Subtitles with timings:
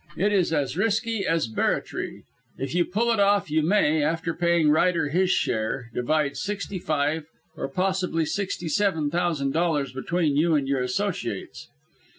[0.17, 2.23] It is as risky as barratry.
[2.57, 7.27] If you pull it off you may after paying Ryder his share divide sixty five,
[7.55, 11.67] or possibly sixty seven, thousand dollars between you and your associates.